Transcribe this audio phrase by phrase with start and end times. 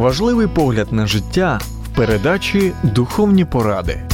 [0.00, 4.09] Важливий погляд на життя в передачі Духовні поради.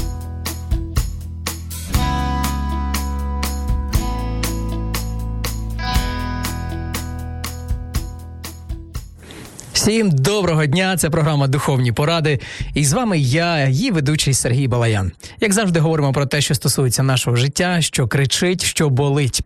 [9.87, 10.97] Всім доброго дня!
[10.97, 12.41] Це програма Духовні поради.
[12.75, 15.13] І з вами я, її ведучий Сергій Балаян.
[15.41, 19.43] Як завжди, говоримо про те, що стосується нашого життя, що кричить, що болить.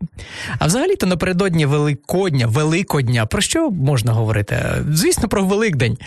[0.59, 4.57] А взагалі-то напередодні Великодня, Великодня, про що можна говорити?
[4.91, 5.97] Звісно, про Великдень.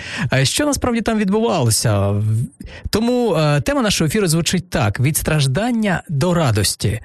[0.42, 2.22] Що насправді там відбувалося?
[2.90, 7.00] Тому е, тема нашого ефіру звучить так: від страждання до радості.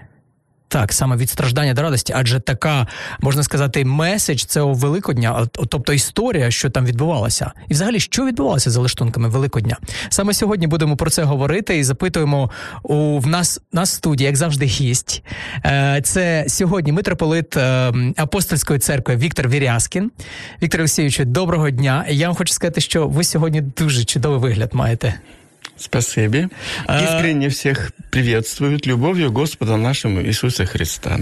[0.71, 2.87] Так, саме від страждання до радості, адже така
[3.19, 8.81] можна сказати, меседж цього Великодня, тобто історія, що там відбувалася, і взагалі що відбувалося за
[8.81, 9.77] лаштунками Великодня.
[10.09, 12.51] Саме сьогодні будемо про це говорити і запитуємо
[12.83, 15.23] у в нас на студії, як завжди, гість.
[15.65, 20.11] Е, це сьогодні митрополит е, апостольської церкви Віктор Вірязкін.
[20.63, 22.05] Віктор Олексійович, доброго дня.
[22.09, 25.19] Я вам хочу сказати, що ви сьогодні дуже чудовий вигляд маєте.
[25.79, 26.37] Спасибо.
[26.87, 31.19] Искренне всех приветствуют любов'ю Господа нашого Ісуса Христа.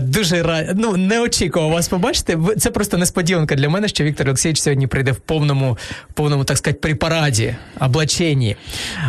[0.00, 0.72] Дуже рад...
[0.76, 2.38] ну, не очікував вас побачити.
[2.58, 5.78] Це просто несподіванка для мене, що Віктор Олексійович сьогодні прийде в повному,
[6.14, 8.56] повному так сказати, припараді, облаченні.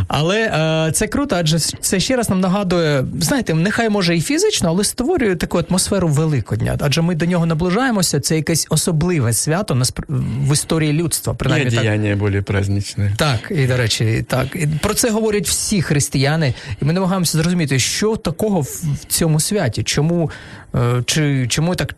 [0.07, 0.39] Але
[0.87, 4.83] е, це круто, адже це ще раз нам нагадує, знаєте, нехай може і фізично, але
[4.83, 6.77] створює таку атмосферу Великодня.
[6.79, 8.19] Адже ми до нього наближаємося.
[8.19, 11.33] Це якесь особливе свято в історії людства.
[11.33, 13.13] Принаймні, і діяння більш праздничне.
[13.17, 14.38] Так, і до речі, так.
[14.39, 19.83] Так, про це говорять всі християни, і ми намагаємося зрозуміти, що такого в цьому святі,
[19.83, 20.31] чому
[20.75, 21.95] е, чи чому так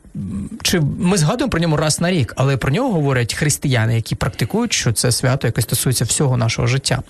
[0.64, 4.74] чи ми згадуємо про ньому раз на рік, але про нього говорять християни, які практикують,
[4.74, 7.02] що це свято, яке стосується всього нашого життя.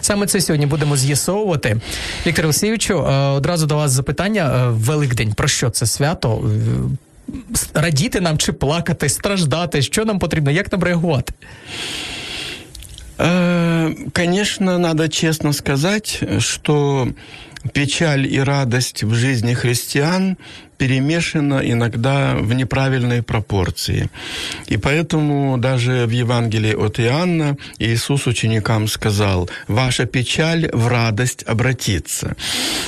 [0.00, 1.80] Саме це сьогодні будемо з'ясовувати.
[2.26, 5.32] Віктор Олексійовичу, е, одразу до вас запитання е, Великдень.
[5.32, 6.50] Про що це свято?
[7.74, 9.82] Радіти нам чи плакати, страждати?
[9.82, 10.50] Що нам потрібно?
[10.50, 11.32] Як нам реагувати?
[13.22, 17.08] Э, конечно, надо честно сказать, что
[17.74, 20.38] печаль и радость в жизни христиан
[20.80, 24.08] перемешано иногда в неправильной пропорции.
[24.66, 32.34] И поэтому даже в Евангелии от Иоанна Иисус ученикам сказал, «Ваша печаль в радость обратится».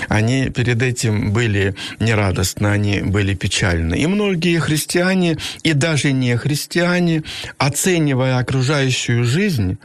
[0.09, 3.95] Они перед этим были нерадостны, они были печальны.
[3.97, 7.25] И многие христиане, и даже не христиане,
[7.59, 9.77] оценивая окружающую жизнь,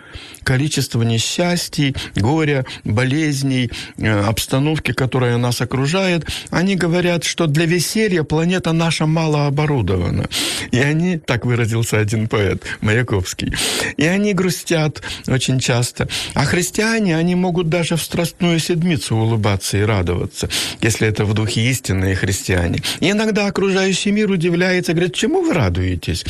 [0.44, 8.24] количество несчастий, горя, болезней, э, обстановки, которая нас окружает, они говорят, что для веселья веселья
[8.24, 10.28] планета наша мало оборудована.
[10.72, 13.54] И они, так выразился один поэт, Маяковский,
[13.98, 16.08] и они грустят очень часто.
[16.34, 20.50] А христиане, они могут даже в страстную седмицу улыбаться и радоваться,
[20.82, 22.78] если это в духе истинные христиане.
[23.00, 26.26] И иногда окружающий мир удивляется, говорит, чему вы радуетесь?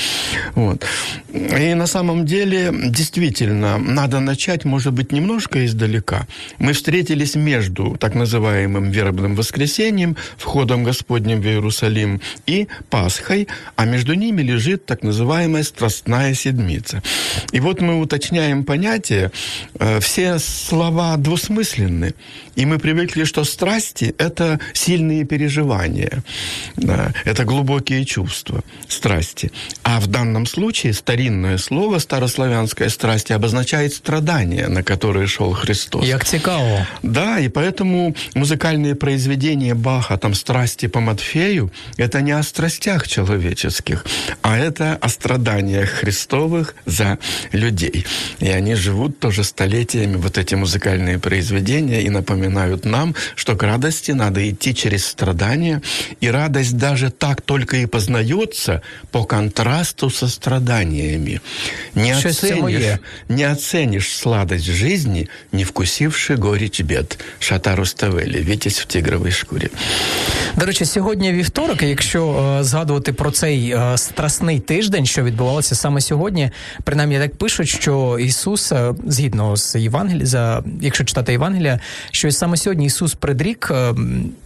[0.55, 0.85] Вот.
[1.34, 6.28] И на самом деле, действительно, надо начать, может быть, немножко издалека.
[6.59, 14.13] Мы встретились между так называемым вербным воскресением, входом Господним в Иерусалим, и Пасхой, а между
[14.13, 17.01] ними лежит так называемая Страстная Седмица.
[17.51, 19.31] И вот мы уточняем понятие,
[19.79, 22.13] э, все слова двусмысленны,
[22.56, 26.23] и мы привыкли, что страсти– это сильные переживания,
[26.75, 29.51] да, это глубокие чувства, страсти.
[29.84, 36.06] А в данном случае старинное слово, старославянская страсть, обозначает страдания, на которые шел Христос.
[36.07, 36.85] Як цікаво.
[37.03, 43.08] Да, и поэтому музыкальные произведения Баха, там «Страсти по Матфею», Матфею, это не о страстях
[43.08, 44.05] человеческих,
[44.41, 47.17] а это о страданиях Христовых за
[47.53, 48.05] людей.
[48.40, 54.11] И они живут тоже столетиями, вот эти музыкальные произведения, и напоминают нам, что к радости
[54.11, 55.82] надо идти через страдания,
[56.22, 61.41] и радость даже так только и познается по контрасту со страданиями.
[61.96, 62.99] Не оценишь,
[63.29, 67.20] не оценишь сладость жизни, не вкусивши горечь бед.
[67.40, 69.70] Шатару Ставели, Витязь в тигровой шкуре.
[70.58, 71.81] До речі, сьогодні вівторок.
[71.84, 76.51] Якщо е, згадувати про цей е, страсний тиждень, що відбувалося саме сьогодні,
[76.84, 81.79] принаймні так пишуть, що Ісус, е, згідно з Євангелія, якщо читати Євангелія,
[82.11, 83.72] що саме сьогодні Ісус предрік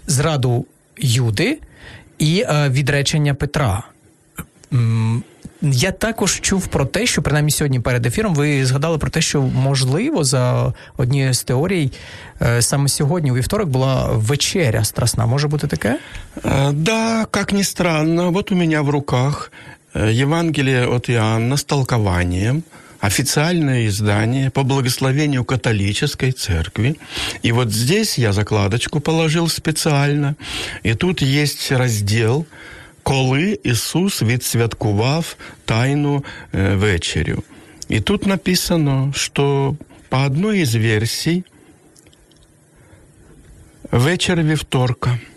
[0.07, 0.65] зраду
[0.97, 1.59] Юди
[2.19, 3.83] і відречення Петра.
[5.62, 9.42] я також чув про те, що принаймні сьогодні перед ефіром ви згадали про те, що
[9.42, 11.92] можливо за однією з теорій
[12.42, 15.26] е, саме сьогодні, у вівторок, була вечеря страсна.
[15.26, 15.98] Може бути таке?
[16.42, 19.52] Э, Да, как ни странно, вот у меня в руках
[19.94, 22.62] э, Евангелие от Иоанна с толкованием,
[23.00, 26.96] официальное издание по благословению католической церкви.
[27.42, 30.34] И вот здесь я закладочку положил специально.
[30.82, 32.46] И тут есть раздел
[33.03, 37.43] «Коли Ісус відсвяткував тайну э, вечерю».
[37.89, 39.75] И тут написано, что
[40.09, 41.43] по одной из версий
[43.91, 45.19] вечер вівторка–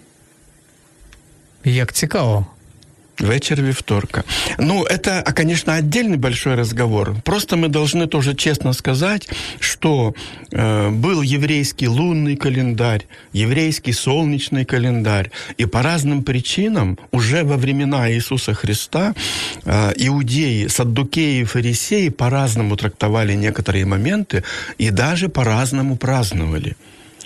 [1.65, 2.47] Як цікаво.
[3.21, 4.25] Вечер вівторка.
[4.59, 7.15] Ну, это, конечно, отдельный большой разговор.
[7.23, 9.29] Просто мы должны тоже честно сказать,
[9.61, 10.15] что
[10.53, 15.31] э, был еврейский лунный календарь, еврейский солнечный календарь,
[15.61, 19.15] и по разным причинам уже во времена Иисуса Христа
[19.65, 24.43] э, иудеи, саддукеи и фарисеи по-разному трактовали некоторые моменты
[24.79, 26.77] и даже по-разному праздновали.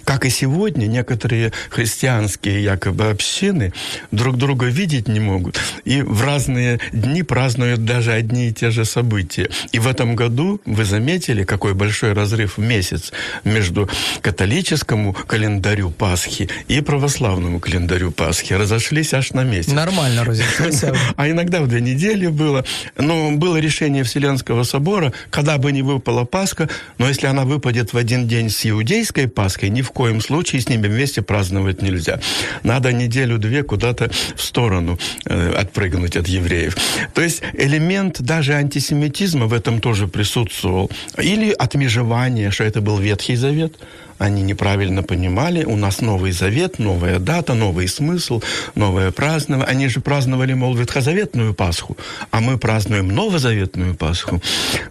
[0.08, 3.74] Как и сегодня некоторые христианские якобы общины
[4.10, 8.86] друг друга видеть не могут и в разные дни празднуют даже одни и те же
[8.86, 9.50] события.
[9.70, 13.12] И в этом году вы заметили, какой большой разрыв в месяц
[13.44, 13.86] между
[14.22, 18.54] католическому календарю Пасхи и православному календарю Пасхи.
[18.54, 19.72] Разошлись аж на месяц.
[19.72, 20.84] Нормально разошлись.
[21.16, 22.64] А иногда в две недели было.
[22.96, 27.98] Но было решение Вселенского собора, когда бы не выпала Пасха, но если она выпадет в
[27.98, 32.20] один день с иудейской Пасхой, ни в коем случае с ними вместе праздновать нельзя.
[32.62, 34.96] Надо неделю-две куда-то в сторону
[35.26, 36.76] э, отпрыгнуть от евреев.
[37.14, 40.88] То есть элемент даже антисемитизма в этом тоже присутствовал.
[41.18, 43.72] Или отмежевание, что это был Ветхий Завет,
[44.18, 48.42] они неправильно понимали, у нас Новый Завет, новая дата, новый смысл,
[48.74, 49.68] новое празднование.
[49.68, 51.96] Они же праздновали, мол, ветхозаветную Пасху,
[52.30, 54.42] а мы празднуем новозаветную Пасху.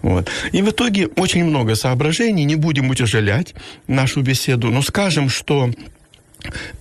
[0.02, 0.30] Вот.
[0.54, 3.54] И в итоге очень много соображений, не будем утяжелять
[3.88, 5.72] нашу беседу, но скажем, что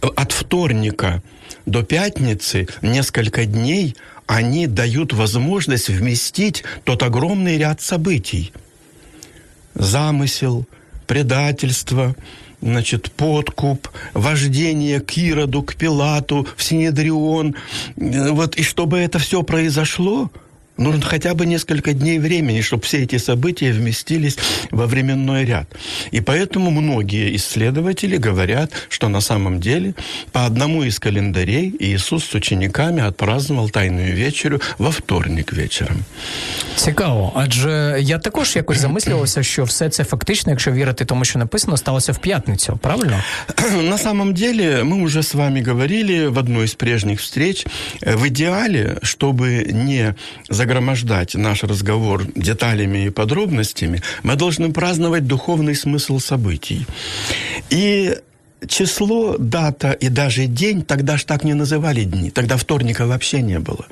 [0.00, 1.22] от вторника
[1.66, 3.96] до пятницы несколько дней
[4.26, 8.52] они дают возможность вместить тот огромный ряд событий.
[9.74, 10.66] Замысел,
[11.06, 12.14] предательство,
[12.60, 17.54] значит, подкуп, вождение к Ироду, к Пилату, в Синедрион.
[17.96, 20.30] Вот, и чтобы это все произошло,
[20.78, 24.38] Нужно хотя бы несколько дней времени, чтобы все эти события вместились
[24.70, 25.66] во временной ряд.
[26.10, 29.94] И поэтому многие исследователи говорят, что на самом деле
[30.32, 36.04] по одному из календарей Иисус с учениками отпраздновал Тайную вечерю во вторник вечором.
[36.76, 41.76] Цікаво, адже я також якось замислювався, що все це фактично, якщо вірити тому, що написано,
[41.76, 43.22] сталося в п'ятницю, правильно?
[43.82, 47.66] На самом деле, мы уже с вами говорили в одной из прежних встреч,
[48.02, 50.14] в идеале, чтобы не
[50.66, 56.86] загромождать наш разговор деталями и подробностями, мы должны праздновать духовный смысл событий.
[57.70, 58.16] И
[58.68, 62.30] число, дата и даже день тогда ж так не называли дни.
[62.30, 63.86] Тогда вторника вообще не было.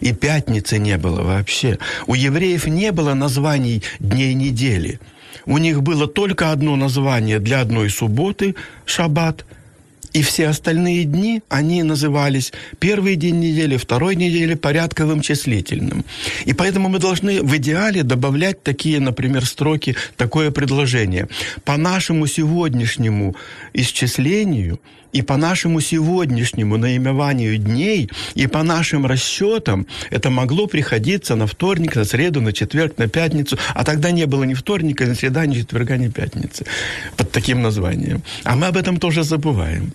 [0.00, 1.78] И пятницы не было вообще.
[2.06, 4.98] У евреев не было названий дней недели.
[5.46, 8.54] У них было только одно название для одной субботы–
[8.86, 9.44] шаббат–
[10.12, 16.04] и все остальные дни, они назывались первый день недели, второй недели порядковым числительным.
[16.44, 21.28] И поэтому мы должны в идеале добавлять такие, например, строки, такое предложение.
[21.64, 23.36] По нашему сегодняшнему
[23.74, 24.80] исчислению–
[25.13, 31.95] и по нашему сегодняшнему наименованию дней, и по нашим расчетам, это могло приходиться на вторник,
[31.95, 33.57] на среду, на четверг, на пятницу.
[33.75, 36.65] А тогда не было ни вторника, ни среда, ни четверга, ни пятницы
[37.15, 38.21] под таким названием.
[38.43, 39.91] А мы об этом тоже забываем.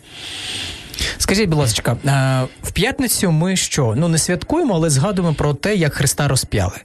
[1.18, 1.96] Скажіть, будь ласка,
[2.62, 3.94] в п'ятницю ми що?
[3.96, 6.76] Ну не святкуємо, але згадуємо про те, як Христа розп'яли.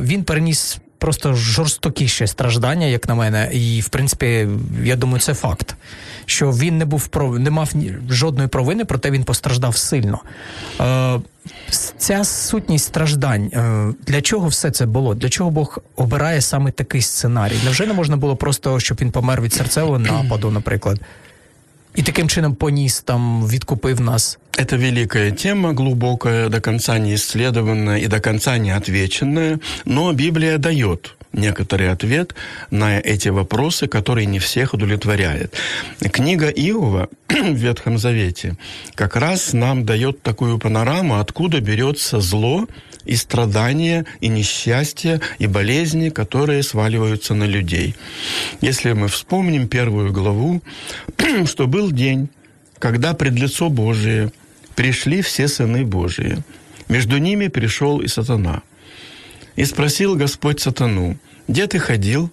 [0.00, 4.47] Він переніс просто жорстокіше страждання, як на мене, і в принципі,
[4.83, 5.75] я думаю, це факт
[6.25, 7.09] що він не був
[7.39, 7.71] не мав
[8.09, 10.19] жодної провини, проте він постраждав сильно.
[10.81, 11.19] Е,
[11.97, 13.51] Ця сутність страждань.
[13.53, 15.15] Е, для чого все це було?
[15.15, 17.55] Для чого Бог обирає саме такий сценарій?
[17.65, 20.99] Невже не можна було просто, щоб він помер від серцевого нападу, наприклад?
[21.95, 24.37] И таким чином поніс там, відкупив нас.
[24.57, 30.57] Это великая тема, глубокая, до конца не исследованная и до конца не отвеченная, но Библия
[30.57, 32.35] дает некоторый ответ
[32.71, 35.53] на эти вопросы, который не всех удовлетворяет.
[35.99, 38.55] Книга Иова в Ветхом Завете
[38.95, 42.67] как раз нам дает такую панораму, откуда берется зло
[43.05, 47.95] и страдания, и несчастья, и болезни, которые сваливаются на людей.
[48.61, 50.61] Если мы вспомним первую главу,
[51.45, 52.29] что был день,
[52.79, 54.31] когда пред лицо Божие
[54.75, 56.43] пришли все сыны Божии.
[56.89, 58.61] Между ними пришел и сатана–
[59.55, 62.29] И спросил Господь сатану, где ты ходил?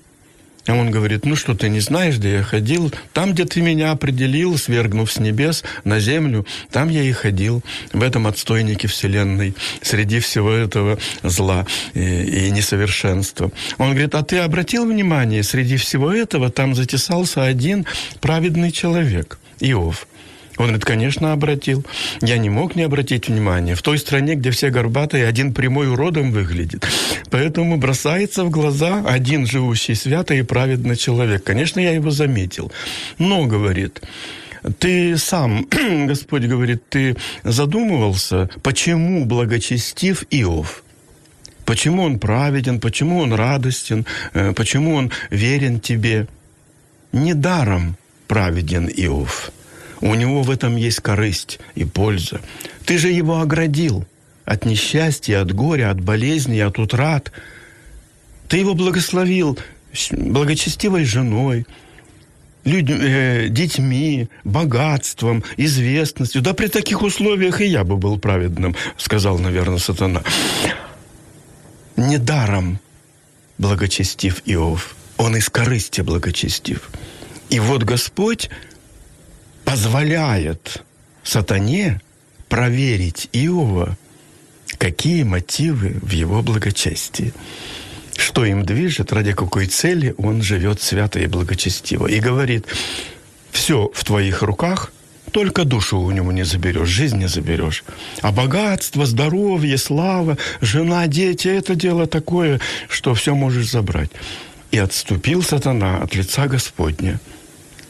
[0.67, 2.93] А он говорит, ну что, ты не знаешь, где я ходил?
[3.13, 8.03] Там, где ты меня определил, свергнув с небес на землю, там я и ходил, в
[8.03, 13.51] этом отстойнике вселенной, среди всего этого зла и, и несовершенства.
[13.79, 17.85] Он говорит, а ты обратил внимание, среди всего этого там затесался один
[18.21, 20.07] праведный человек, Иов.
[20.59, 21.85] Он говорит, конечно, обратил.
[22.21, 23.75] Я не мог не обратить внимания.
[23.75, 26.87] В той стране, где все горбатые, один прямой уродом выглядит.
[27.31, 31.45] Поэтому бросается в глаза один живущий свято и праведный человек.
[31.45, 32.71] Конечно, я его заметил.
[33.19, 34.03] Но, говорит,
[34.79, 35.67] ты сам,
[36.07, 40.85] Господь говорит, ты задумывался, почему благочестив Иов?
[41.65, 44.05] Почему он праведен, почему он радостен,
[44.35, 46.27] э, почему он верен тебе?
[47.13, 49.53] Недаром праведен Иов.
[50.03, 52.41] У него в этом есть корысть и польза.
[52.85, 54.05] Ты же его оградил
[54.45, 57.33] от несчастья, от горя, от болезней, от утрат.
[58.49, 59.57] Ты его благословил
[60.11, 61.67] благочестивой женой,
[62.65, 66.43] людь- э, детьми, богатством, известностью.
[66.43, 70.23] Да при таких условиях и я бы был праведным, сказал, наверное, сатана.
[71.97, 72.81] Недаром
[73.59, 74.97] благочестив Иов.
[75.17, 76.91] Он из корысти благочестив.
[77.51, 78.51] И вот Господь
[79.65, 80.83] позволяет
[81.23, 82.01] сатане
[82.49, 83.97] проверить Иова,
[84.79, 87.33] какие мотивы в его благочестии.
[88.17, 92.07] Что им движет, ради какой цели он живет свято и благочестиво.
[92.07, 92.67] И говорит,
[93.51, 94.93] все в твоих руках,
[95.31, 97.85] только душу у него не заберешь, жизнь не заберешь.
[98.21, 104.11] А богатство, здоровье, слава, жена, дети– это дело такое, что все можешь забрать.
[104.73, 107.19] И отступил сатана от лица Господня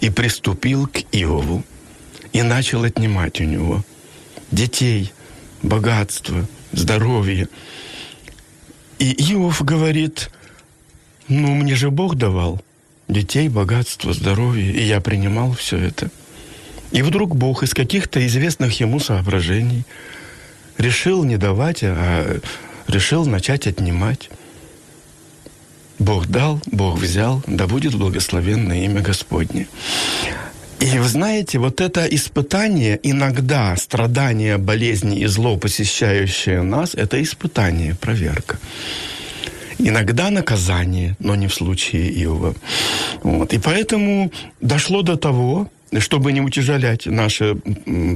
[0.03, 1.63] и приступил к Иову
[2.33, 3.85] и начал отнимать у него
[4.51, 5.13] детей,
[5.63, 7.49] богатство, здоровье.
[8.99, 10.29] И Иов говорит,
[11.29, 12.61] ну, мне же Бог давал
[13.07, 16.11] детей, богатство, здоровье, и я принимал все это.
[16.91, 19.85] И вдруг Бог из каких-то известных ему соображений
[20.79, 22.41] решил не давать, а
[22.89, 24.31] решил начать отнимать.
[25.99, 29.67] Бог дал, Бог взял, да будет благословенное имя Господне.
[30.81, 37.95] И вы знаете, вот это испытание, иногда страдания, болезни и зло, посещающее нас, это испытание,
[37.95, 38.59] проверка.
[39.79, 42.55] Иногда наказание, но не в случае Иова.
[43.23, 43.53] Вот.
[43.53, 45.69] И поэтому дошло до того,
[45.99, 47.57] чтобы не утяжелять наше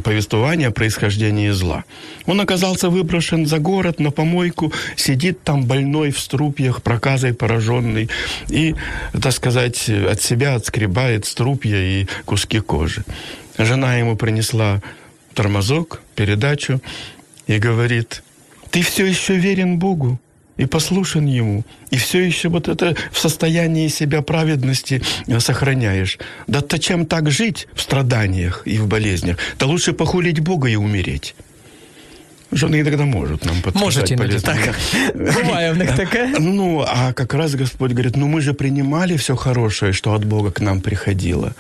[0.02, 1.85] повествование о происхождении зла.
[2.26, 8.09] Он оказался выброшен за город на помойку, сидит там больной в струпьях, проказой пораженный,
[8.49, 8.75] и,
[9.21, 13.04] так сказать, от себя отскребает струпья и куски кожи.
[13.59, 14.83] Жена ему принесла
[15.35, 16.80] тормозок, передачу,
[17.47, 18.23] и говорит,
[18.71, 20.18] ты все еще верен Богу?
[20.56, 26.18] И послушен Ему, и все еще вот это в состоянии себя праведности э, сохраняешь.
[26.46, 29.38] Да то чем так жить в страданиях и в болезнях?
[29.58, 31.34] Да лучше похулить Бога и умереть.
[32.52, 34.75] Жены иногда может нам подсказать Можете иногда так.
[35.14, 36.26] В них таке.
[36.38, 40.52] Ну, а как раз Господь говорит, ну мы же принимали все хорошее, что от Бога
[40.52, 41.54] к нам приходило.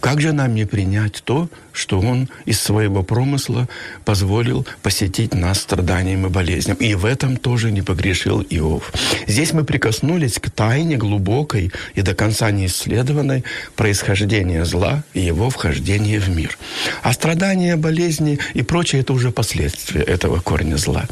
[0.00, 3.68] Как же нам не принять то, что Он из своего промысла
[4.04, 6.76] позволил посетить нас страданием и болезням?
[6.76, 8.92] И в этом тоже не погрешил Иов.
[9.26, 13.44] Здесь мы прикоснулись к тайне глубокой и до конца неисследованной
[13.76, 16.58] происхождения зла и его вхождения в мир.
[17.02, 21.06] А страдания, болезни и прочее– это уже последствия этого корня зла.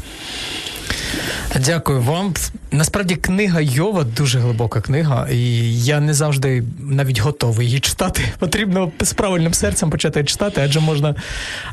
[1.65, 2.33] Дякую вам.
[2.71, 8.21] Насправді книга Йова дуже глибока книга, і я не завжди навіть готовий її читати.
[8.39, 11.15] Потрібно з правильним серцем почати читати, адже можна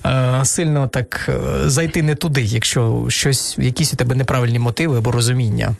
[0.06, 5.12] е, сильно так е, зайти не туди, якщо щось, якісь у тебе неправильні мотиви або
[5.12, 5.76] розуміння.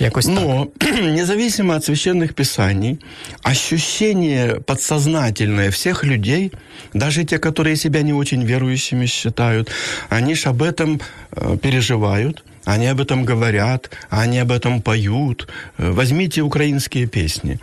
[0.00, 1.00] Якось Но так.
[1.00, 2.98] независимо от священных писаний,
[3.42, 6.52] ощущение подсознательное всех людей,
[6.94, 9.70] даже те, которые себя не очень верующими считают,
[10.10, 11.00] они ж об этом
[11.32, 15.48] э, переживают, они об этом говорят, они об этом поют.
[15.78, 17.58] Э, возьмите украинские песни.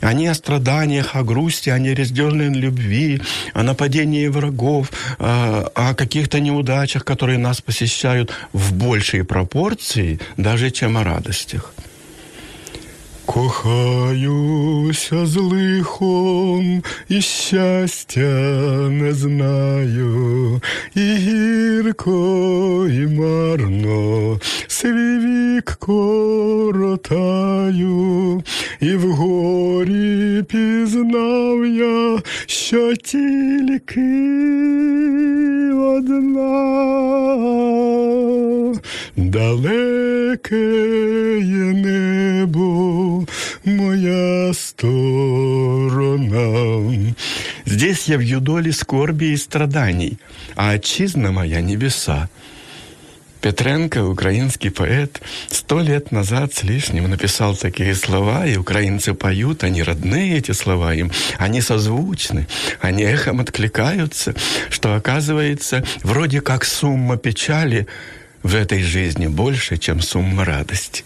[0.00, 3.20] Они о страданиях, о грусти, о неразделенной любви,
[3.54, 10.96] о нападении врагов, э, о каких-то неудачах, которые нас посещают в большей пропорции, даже чем
[10.96, 11.72] о радостях.
[13.26, 18.20] Кохаюся з лихом і щастя
[18.90, 20.60] не знаю,
[20.94, 24.40] і гірко, і марно.
[24.66, 27.22] Свій вік коротаю,
[28.80, 34.00] і в горі пізнав я, що тільки
[35.74, 36.54] одна.
[39.16, 40.54] Далекое
[41.74, 43.13] небо,
[43.64, 46.04] моя сторона.
[47.64, 50.18] Здесь я в юдоле скорби и страданий,
[50.56, 52.28] а отчизна моя небеса.
[53.44, 59.82] Петренко, украинский поэт, сто лет назад с лишним написал такие слова, и украинцы поют, они
[59.82, 62.48] родные, эти слова им, они созвучны,
[62.80, 64.34] они эхом откликаются,
[64.70, 67.86] что оказывается вроде как сумма печали
[68.42, 71.04] в этой жизни больше, чем сумма радости.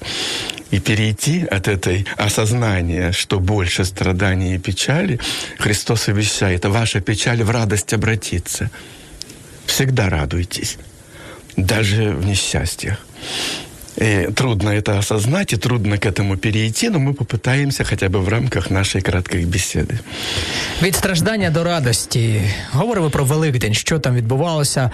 [0.70, 5.18] И перейти от этой осознания, что больше страданий и печали,
[5.58, 8.70] Христос обещает, ваша печаль в радость обратится.
[9.66, 10.76] Всегда радуйтесь
[11.56, 12.98] даже в несчастьях.
[13.97, 18.29] И трудно это осознать, и трудно к этому перейти, но мы попытаемся хотя бы в
[18.29, 19.99] рамках нашої краткої бесіди.
[20.81, 24.91] Від страждання до радості говоримо про Великдень, що там відбувалося,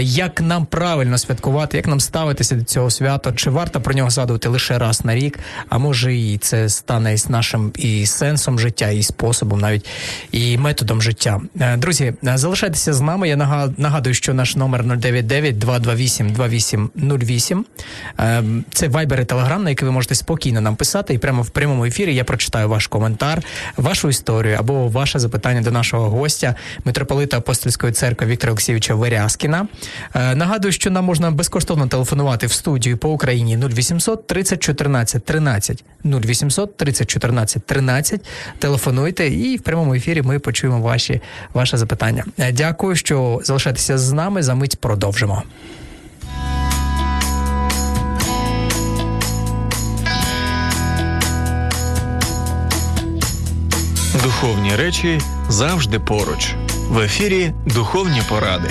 [0.00, 4.48] як нам правильно святкувати, як нам ставитися до цього свята, чи варто про нього згадувати
[4.48, 9.02] лише раз на рік, а може і це стане і нашим і сенсом життя, і
[9.02, 9.86] способом, навіть
[10.32, 11.40] і методом життя.
[11.60, 13.28] Е, друзі, залишайтеся з нами.
[13.28, 13.36] Я
[13.76, 17.64] нагадую, що наш номер 099 228 2808
[18.73, 21.85] це Viber і Telegram, на який ви можете спокійно нам писати, і прямо в прямому
[21.85, 23.43] ефірі я прочитаю ваш коментар,
[23.77, 29.67] вашу історію або ваше запитання до нашого гостя, митрополита апостольської церкви Віктора Олексійовича Верязкіна.
[30.15, 35.83] Е, нагадую, що нам можна безкоштовно телефонувати в студію по Україні 0800 30 14 13
[36.03, 38.21] 0800 30 14 13.
[38.59, 41.21] Телефонуйте, і в прямому ефірі ми почуємо ваші
[41.53, 42.25] ваше запитання.
[42.37, 44.43] Е, дякую, що залишаєтеся з нами.
[44.43, 45.43] За мить продовжимо.
[54.23, 55.19] Духовні речі
[55.49, 56.55] завжди поруч.
[56.89, 58.67] В ефірі Духовні поради.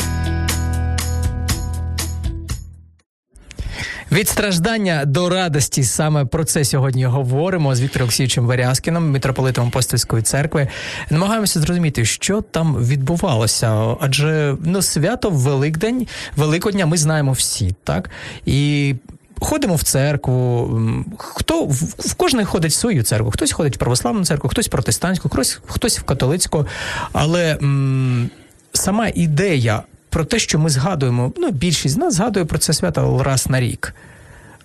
[4.13, 10.23] Від страждання до радості саме про це сьогодні говоримо з Віктором Олексійовичем Варязкіном, митрополитом апостольської
[10.23, 10.69] церкви.
[11.11, 13.97] Намагаємося зрозуміти, що там відбувалося.
[14.01, 18.11] Адже ну свято Великдень, Великодня ми знаємо всі, так
[18.47, 18.95] і
[19.41, 20.71] ходимо в церкву.
[21.19, 25.29] Хто в, кожний ходить в свою церкву, хтось ходить в православну церкву, хтось в протестантську,
[25.29, 26.67] хтось хтось в католицьку.
[27.13, 28.31] Але м,
[28.73, 33.23] сама ідея про те, що ми згадуємо, ну більшість з нас згадує про це свято
[33.23, 33.95] раз на рік.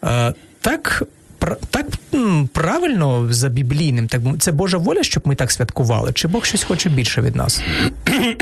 [0.03, 1.03] Е, так.
[1.69, 1.85] Так
[2.53, 6.13] правильно за біблійним, так це Божа воля, щоб ми так святкували?
[6.13, 7.61] Чи Бог щось хоче більше від нас?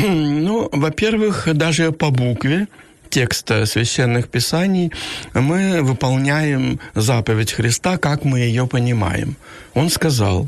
[0.09, 2.67] Ну, во-первых, даже по букве
[3.09, 4.91] текста священных писаний
[5.33, 9.35] мы выполняем заповедь Христа, как мы ее понимаем.
[9.73, 10.47] Он сказал,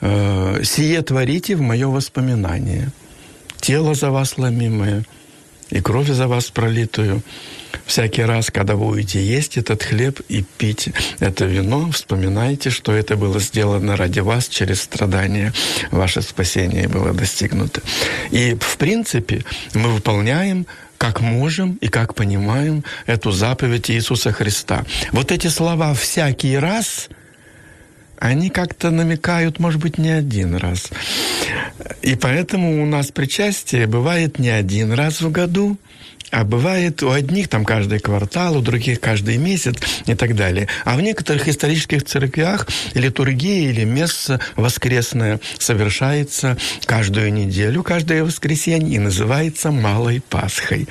[0.00, 2.90] «Э, «Сие творите в мое воспоминание,
[3.60, 5.04] тело за вас ломимое
[5.70, 7.22] и кровь за вас пролитую».
[7.86, 13.16] Всякий раз, когда вы будете есть этот хлеб и пить это вино, вспоминайте, что это
[13.16, 15.52] было сделано ради вас через страдания.
[15.90, 17.82] Ваше спасение было достигнуто.
[18.30, 20.66] И, в принципе, мы выполняем
[21.02, 24.84] как можем и как понимаем эту заповедь Иисуса Христа.
[25.10, 27.08] Вот эти слова «всякий раз»
[28.20, 30.90] они как-то намекают, может быть, не один раз.
[32.02, 35.76] И поэтому у нас причастие бывает не один раз в году,
[36.32, 40.66] а бывает у одних там каждый квартал, у других каждый месяц и так далее.
[40.84, 48.98] А в некоторых исторических церквях литургия или месса воскресная совершается каждую неделю, каждое воскресенье и
[48.98, 50.88] называется Малой Пасхой.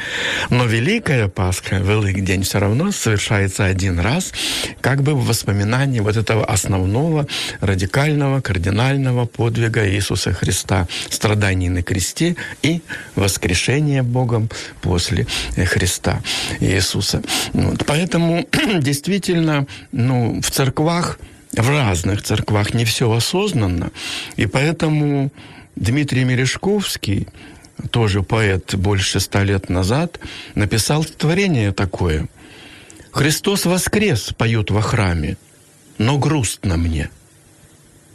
[0.52, 4.34] Но Великая Пасха, Великий день, все равно совершается один раз,
[4.80, 7.26] как бы в воспоминании вот этого основного,
[7.62, 12.82] радикального, кардинального подвига Иисуса Христа, страданий на кресте и
[13.16, 14.48] воскрешения Богом
[14.82, 16.22] после Христа
[16.60, 17.22] Иисуса.
[17.54, 17.86] Вот.
[17.86, 18.48] Поэтому
[18.80, 21.20] действительно ну, в церквах,
[21.54, 23.92] в разных церквах не все осознанно,
[24.36, 25.32] и поэтому
[25.76, 27.28] Дмитрий Мережковский,
[27.90, 30.20] тоже поэт больше ста лет назад,
[30.56, 32.28] написал творение такое.
[33.12, 35.38] «Христос воскрес, поют во храме,
[35.98, 37.10] но грустно мне.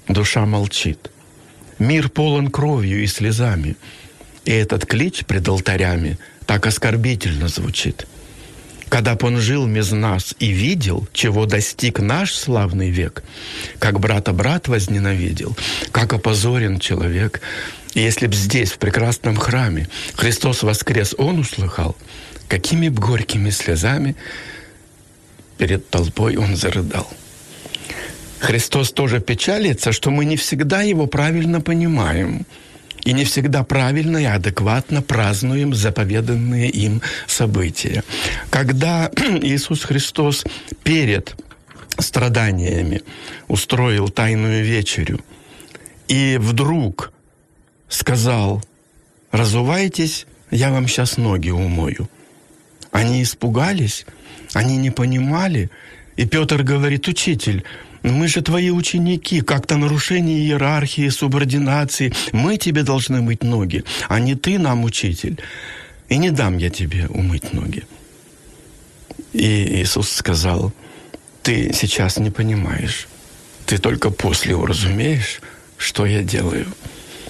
[0.09, 1.11] Душа молчит.
[1.79, 3.77] Мир полон кровью и слезами,
[4.45, 8.07] и этот клич пред алтарями– так оскорбительно звучит.
[8.89, 13.25] Когда б он жил меж нас и видел, чего достиг наш славный век,
[13.81, 15.57] как брата брат возненавидел,
[15.91, 17.41] как опозорен человек,
[17.95, 21.97] и если б здесь, в прекрасном храме, Христос воскрес, он услыхал,
[22.49, 24.15] какими б горькими слезами
[25.59, 27.11] перед толпой он зарыдал.
[28.39, 32.47] Христос тоже печалится, что мы не всегда его правильно понимаем–
[33.07, 38.03] и не всегда правильно и адекватно празднуем заповеданные им события.
[38.51, 39.11] Когда
[39.43, 40.45] Иисус Христос
[40.83, 41.37] перед
[41.99, 43.03] страданиями
[43.47, 45.21] устроил тайную вечерю
[46.09, 47.13] и вдруг
[47.89, 48.63] сказал,
[49.31, 52.11] разувайтесь, я вам сейчас ноги умою.
[52.91, 54.05] Они испугались,
[54.53, 55.71] они не понимали.
[56.17, 57.63] И Петр говорит, учитель,
[58.11, 62.13] мы же твои ученики, как-то нарушение иерархии, субординации.
[62.33, 65.39] Мы тебе должны мыть ноги, а не ты нам учитель.
[66.09, 67.83] И не дам я тебе умыть ноги.
[69.33, 70.73] И Иисус сказал,
[71.43, 73.09] ты сейчас не понимаешь.
[73.67, 75.41] Ты только после уразумеешь,
[75.77, 76.67] что я делаю.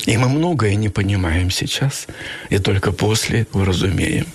[0.04, 2.06] И мы многое не понимаем сейчас,
[2.50, 4.26] и только после уразумеем.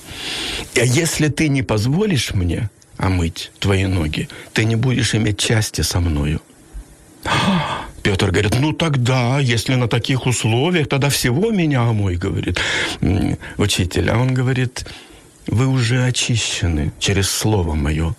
[0.75, 5.99] А если ты не позволишь мне омыть твои ноги, ты не будешь иметь части со
[5.99, 6.41] мною.
[8.03, 12.59] Петр говорит, ну тогда, если на таких условиях, тогда всего меня омой, говорит
[13.57, 14.09] учитель.
[14.09, 14.85] А он говорит,
[15.47, 18.15] вы уже очищены через слово мое,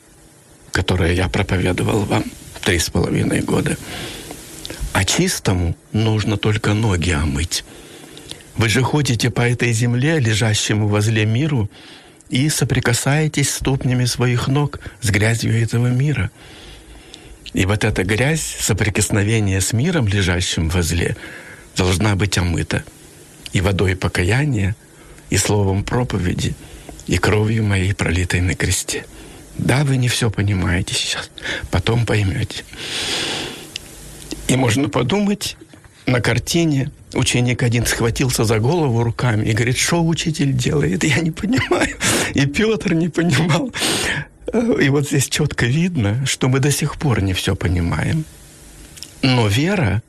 [0.71, 2.25] которое я проповедовал вам
[2.63, 3.77] три с половиной года.
[4.93, 7.65] А чистому нужно только ноги омыть.
[8.57, 11.69] Вы же ходите по этой земле, лежащему возле миру,
[12.33, 16.31] и соприкасаетесь ступнями своих ног с грязью этого мира.
[17.53, 21.15] И вот эта грязь, соприкосновение с миром, лежащим возле,
[21.77, 22.85] должна быть омыта
[23.53, 24.75] и водой покаяния,
[25.29, 26.55] и словом проповеди,
[27.07, 29.05] и кровью моей, пролитой на кресте.
[29.59, 31.31] Да, вы не все понимаете сейчас,
[31.71, 32.65] потом поймете.
[34.49, 35.59] И можно подумать,
[36.07, 41.31] на картине ученик один схватился за голову руками и говорит, что учитель делает, я не
[41.31, 41.97] понимаю.
[42.35, 43.73] И Петр не понимал.
[44.81, 48.25] И вот здесь четко видно, что мы до сих пор не все понимаем.
[49.23, 50.03] Но вера,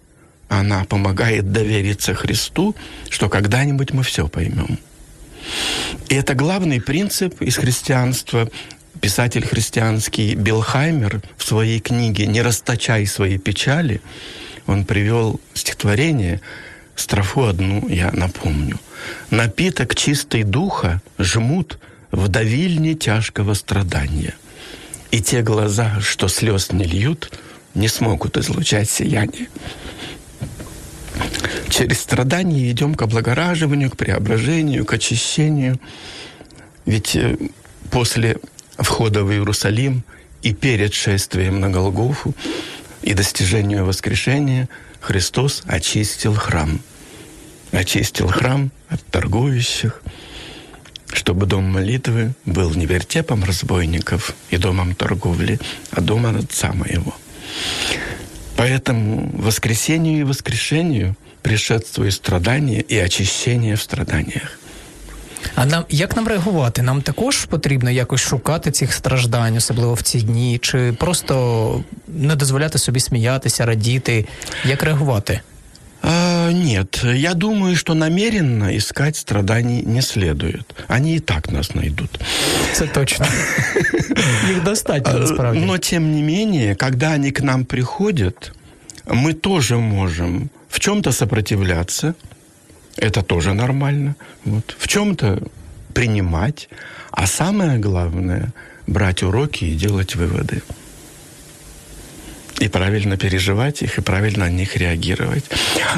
[0.49, 2.75] она помогает довериться Христу,
[3.10, 4.79] что когда-нибудь мы все поймем.
[6.10, 8.49] И это главный принцип из христианства.
[9.01, 14.01] Писатель христианский Билхаймер в своей книге «Не расточай свои печали»
[14.67, 16.41] он привел стихотворение,
[16.95, 18.80] строфу одну я напомню.
[19.30, 21.80] «Напиток чистой духа жмут
[22.12, 24.36] в давильне тяжкого страдания,
[25.12, 27.32] и те глаза, что слез не льют,
[27.73, 29.47] не смогут излучать сияние».
[31.69, 35.80] Через страдания идем к облагораживанию, к преображению, к очищению.
[36.86, 37.36] Ведь э,
[37.89, 38.38] после
[38.78, 40.04] входа в Иерусалим
[40.43, 42.36] и перед шествием на Голгофу
[43.04, 46.80] и достижению воскрешения Христос очистил храм.
[47.72, 50.02] Очистил храм от торгующих,
[51.12, 55.60] чтобы дом молитвы был не вертепом разбойников и домом торговли,
[55.92, 57.13] а домом Отца Моего.
[58.56, 64.60] Поэтому воскресению и воскрешению предшествует страдание и очищение в страданиях.
[65.56, 66.82] А нам як нам реагувати?
[66.82, 72.77] Нам також потрібно якось шукати цих страждань, особливо в ці дні, чи просто не дозволяти
[72.77, 74.25] собі сміятися, радіти?
[74.65, 75.41] Як реагувати?
[76.06, 80.75] А, нет, я думаю, что намеренно искать страданий не следует.
[80.89, 82.19] Они и так нас найдут.
[82.73, 83.25] Это точно.
[84.49, 85.60] Их достаточно, насправді.
[85.65, 88.51] Но, тем не менее, когда они к нам приходят,
[89.06, 92.13] мы тоже можем в чем-то сопротивляться,
[92.97, 94.15] это тоже нормально.
[94.45, 94.75] Вот.
[94.77, 95.41] В чем-то
[95.93, 96.69] принимать,
[97.12, 98.53] а самое главное–
[98.88, 100.62] брать уроки и делать выводы.
[102.63, 105.43] И правильно переживать их, и правильно на них реагировать.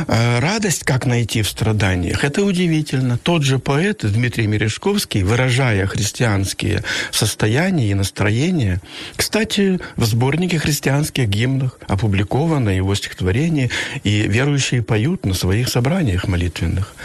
[0.08, 3.19] А радость, как найти в страданиях, это удивительно.
[3.19, 8.82] Тот же поэт Дмитрий Мережковский, выражая христианские состояния и настроения,
[9.15, 13.69] кстати, в сборнике христианских гимнах опубликовано его стихотворение,
[14.04, 16.95] и верующие поют на своих собраниях молитвенных.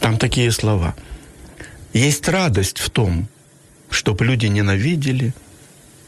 [0.00, 0.94] Там такие слова.
[1.92, 3.28] «Есть радость в том,
[3.90, 5.34] чтоб люди ненавидели,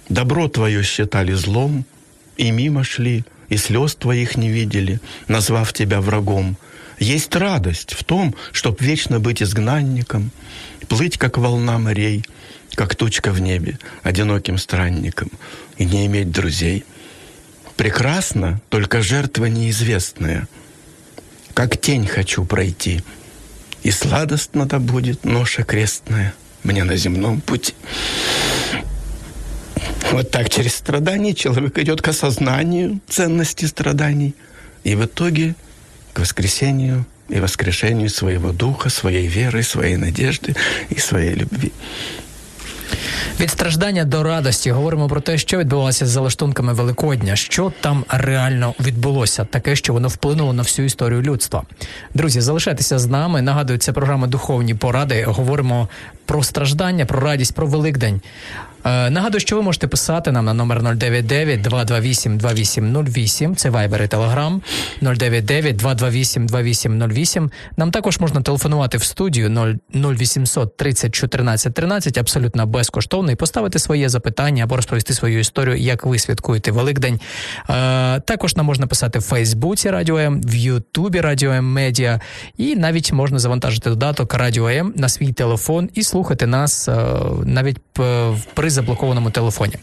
[0.08, 1.84] добро твое считали злом,
[2.38, 6.56] и мимо шли, и слез твоих не видели, назвав тебя врагом.
[6.98, 10.30] Есть радость в том, чтоб вечно быть изгнанником,
[10.88, 12.24] плыть, как волна морей,
[12.74, 15.30] как тучка в небе, одиноким странником,
[15.76, 16.84] и не иметь друзей.
[17.76, 20.48] Прекрасно, только жертва неизвестная.
[21.54, 23.02] Как тень хочу пройти,
[23.82, 27.74] и сладостно да будет ноша крестная мне на земном пути.
[30.12, 34.34] Вот так через страдания человек идет к осознанию ценности страданий
[34.84, 35.54] и в итоге
[36.12, 40.56] к воскресению и воскрешению своего духа, своей веры, своей надежды
[40.88, 41.72] и своей любви.
[43.40, 48.74] Від страждання до радості говоримо про те, що відбувалося з залаштунками Великодня, що там реально
[48.80, 51.62] відбулося, таке, що воно вплинуло на всю історію людства.
[52.14, 53.42] Друзі, залишайтеся з нами.
[53.42, 55.24] Нагадую, це програма Духовні поради.
[55.24, 55.88] Говоримо
[56.26, 58.20] про страждання, про радість, про Великдень.
[58.84, 63.56] Е, нагадую, що ви можете писати нам на номер 099 228 2808.
[63.56, 64.60] Це Viber і Telegram
[65.00, 67.50] 099 228 2808.
[67.76, 74.08] Нам також можна телефонувати в студію 0800 30 14 13, абсолютно безкоштовно, і поставити своє
[74.08, 77.20] запитання або розповісти свою історію, як ви святкуєте Великдень.
[77.70, 82.20] Е, також нам можна писати в Фейсбуці Радіо М, в Ютубі Радіо М Медіа,
[82.56, 87.06] і навіть можна завантажити додаток Радіо М на свій телефон і слухати нас е,
[87.44, 87.78] навіть
[88.54, 89.74] при заблокованому телефоні.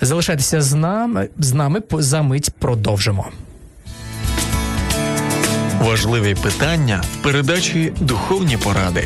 [0.00, 3.26] Залишайтеся з нами з нами за мить продовжимо.
[5.80, 9.04] Важливі питання в передачі Духовні поради.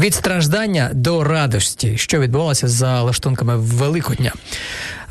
[0.00, 4.32] Від страждання до радості, що відбувалося за лаштунками Великодня.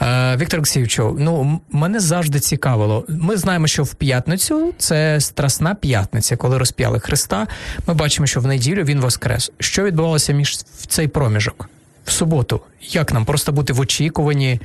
[0.01, 3.05] Е, Віктор Олексійовичу, ну мене завжди цікавило.
[3.07, 7.47] Ми знаємо, що в п'ятницю це страсна п'ятниця, коли розп'яли Христа.
[7.87, 9.51] Ми бачимо, що в неділю він воскрес.
[9.59, 11.69] Що відбувалося між в цей проміжок
[12.05, 12.61] в суботу?
[12.81, 14.59] Як нам просто бути в очікуванні?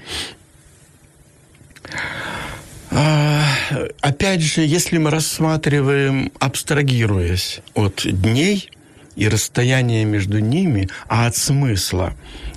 [4.02, 8.70] Опять же, если мы рассматриваем, абстрагируясь от дней
[9.16, 12.14] и расстояния между ними, а от смысла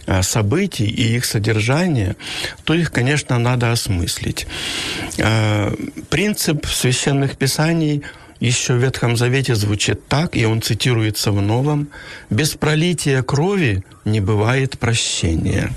[0.08, 2.16] Э, событий и их содержания,
[2.64, 4.48] то их, конечно, надо осмыслить.
[5.18, 5.76] Э,
[6.10, 8.04] принцип священных писаний
[8.40, 11.90] еще в Ветхом Завете звучит так, и он цитируется в Новом.
[12.30, 15.72] «Без пролития крови не бывает прощения».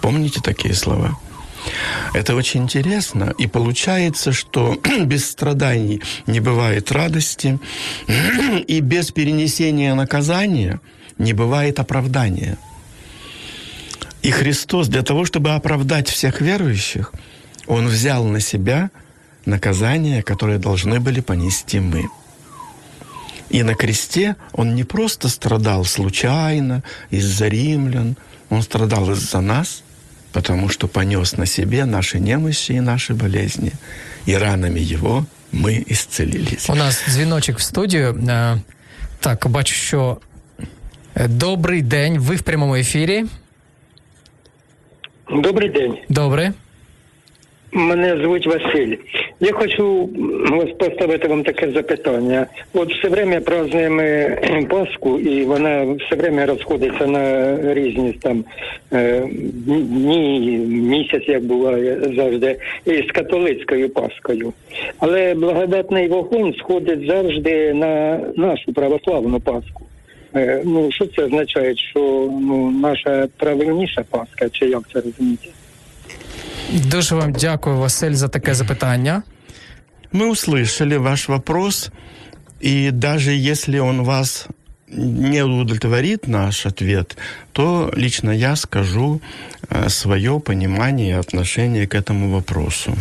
[0.00, 1.18] Помните такие слова?
[2.12, 3.34] Это очень интересно.
[3.38, 7.58] И получается, что без страданий не бывает радости,
[8.66, 10.80] и без перенесения наказания
[11.18, 12.58] не бывает оправдания–
[14.22, 17.12] и Христос для того, чтобы оправдать всех верующих,
[17.66, 18.90] Он взял на себя
[19.46, 22.08] наказание, которое должны были понести мы.
[23.48, 28.16] И на кресте Он не просто страдал случайно, из-за римлян,
[28.50, 29.82] Он страдал из-за нас,
[30.31, 33.71] потому что понес на себе наши немощи и наши болезни.
[34.27, 36.69] И ранами Его мы исцелились.
[36.69, 38.15] У нас дзвіночок в студію.
[39.19, 40.17] Так, бачу, що
[41.29, 42.19] добрий день.
[42.19, 43.25] Ви в прямому ефірі.
[45.29, 45.97] Добрий день.
[46.09, 46.53] Добре.
[47.72, 48.96] Мене звуть Василь.
[49.40, 50.08] Я хочу
[50.78, 52.46] поставити вам таке запитання.
[52.74, 54.02] От все время празднуємо
[54.68, 58.44] Пасху, і вона все время розходиться на різні там
[58.92, 59.22] е,
[59.66, 64.52] дні, місяць, як буває завжди, і з католицькою Пасхою.
[64.98, 69.86] Але благодатний вогонь сходить завжди на нашу православну Пасху.
[70.36, 72.00] Е, ну, що це означає, що
[72.40, 75.48] ну, наша правильніша Пасха, чи як це розуміти?
[76.72, 79.22] Дуже вам дякую, Василь, за таке запитання.
[80.12, 81.90] Мы услышали ваш вопрос,
[82.60, 84.48] и даже если он вас
[84.88, 87.16] не удовлетворит наш ответ,
[87.52, 89.20] то лично я скажу
[89.68, 92.96] э, свое понимание и отношение к этому вопросу.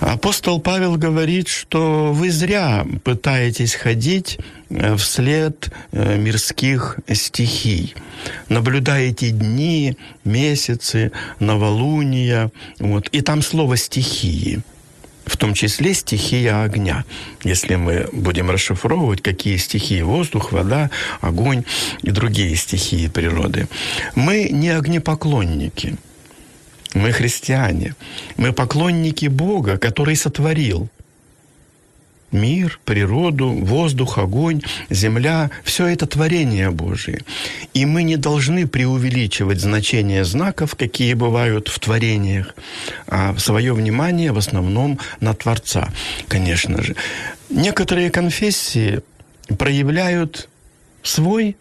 [0.00, 7.94] Апостол Павел говорит, что вы зря пытаетесь ходить э, вслед э, мирских стихий.
[8.48, 12.50] Наблюдаете дни, месяцы, новолуния.
[12.80, 14.62] Вот, и там слово «стихии»
[15.26, 17.06] в том числе стихия огня.
[17.44, 20.90] Если мы будем расшифровывать, какие стихии воздух, вода,
[21.22, 21.64] огонь
[22.02, 23.66] и другие стихии природы.
[24.14, 25.96] Мы не огнепоклонники–
[26.94, 27.94] мы христиане.
[28.36, 30.88] Мы поклонники Бога, который сотворил
[32.34, 37.22] мир, природу, воздух, огонь, земля, все это творение Божие.
[37.72, 42.54] И мы не должны преувеличивать значение знаков, какие бывают в творениях,
[43.06, 45.92] а свое внимание в основном на Творца,
[46.28, 46.96] конечно же.
[47.50, 49.00] Некоторые конфессии
[49.58, 50.48] проявляют
[51.02, 51.56] свой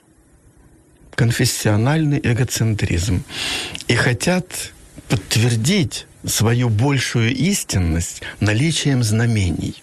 [1.16, 3.24] конфессиональный эгоцентризм
[3.88, 4.73] и хотят
[5.10, 9.76] подтвердить свою большую истинность наличием знамений.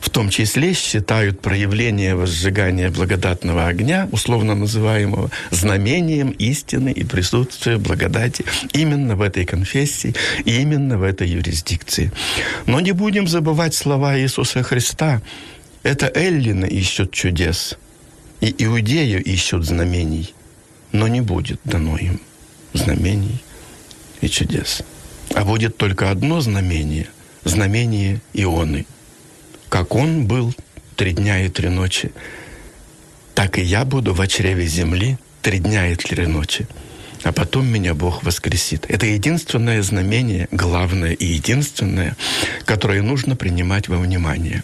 [0.00, 8.44] В том числе считают проявление возжигания благодатного огня, условно называемого, знамением истины и присутствия благодати
[8.72, 12.12] именно в этой конфессии и именно в этой юрисдикции.
[12.66, 15.22] Но не будем забывать слова Иисуса Христа.
[15.82, 17.76] Это эллины ищут чудес,
[18.40, 20.34] и иудею ищут знамений,
[20.92, 22.20] но не будет дано им
[22.74, 23.40] знамений
[24.20, 24.82] и чудес.
[25.34, 27.08] А будет только одно знамение–
[27.44, 28.86] знамение Ионы.
[29.68, 30.54] как он был
[30.96, 32.12] три дня и три ночи,
[33.34, 36.66] так и я буду в чреве земли три дня и три ночи
[37.22, 38.86] а потом меня Бог воскресит.
[38.88, 42.16] Это единственное знамение, главное и единственное,
[42.64, 44.62] которое нужно принимать во внимание.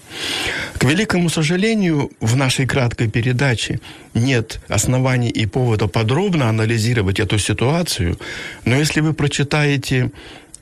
[0.78, 3.80] К великому сожалению, в нашей краткой передаче
[4.14, 8.18] нет оснований и повода подробно анализировать эту ситуацию,
[8.64, 10.10] но если вы прочитаете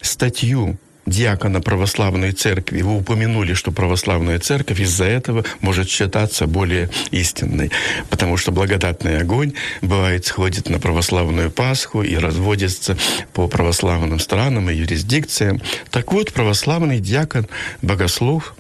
[0.01, 0.79] статью
[1.11, 7.71] диакона православной церкви, вы упомянули, что православная церковь из-за этого может считаться более истинной,
[8.09, 12.97] потому что благодатный огонь бывает сходит на православную Пасху и разводится
[13.33, 15.61] по православным странам и юрисдикциям.
[15.91, 17.47] Так вот, православный диакон,
[17.83, 18.55] богослов